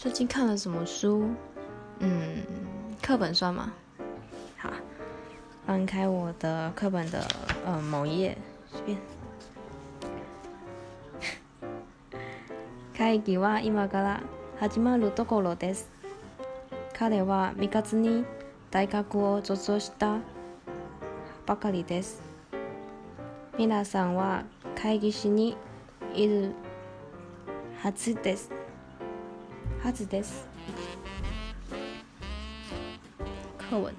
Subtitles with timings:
[0.00, 1.28] 最近看了什么书？
[1.98, 2.36] 嗯，
[3.02, 3.72] 课本算吗？
[4.56, 4.70] 好，
[5.66, 7.20] 翻开我的课本的
[7.66, 8.38] 呃某页，
[8.70, 8.98] 随便。
[12.96, 14.20] 会議は今から
[14.60, 15.90] 始まるところです。
[16.96, 18.24] 彼は未卒に
[18.70, 20.20] 大学を卒業した
[21.44, 22.22] ばかりです。
[23.58, 24.44] 皆さんは
[24.80, 25.56] 会議室に
[26.14, 26.52] いる
[27.82, 28.57] はずです。
[29.88, 30.46] はずです。
[33.56, 33.90] 課文